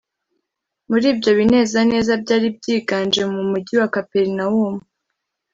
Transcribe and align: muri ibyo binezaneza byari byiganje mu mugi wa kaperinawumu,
muri 0.89 1.05
ibyo 1.13 1.31
binezaneza 1.39 2.11
byari 2.23 2.47
byiganje 2.57 3.21
mu 3.33 3.41
mugi 3.51 3.73
wa 3.79 3.87
kaperinawumu, 3.95 4.81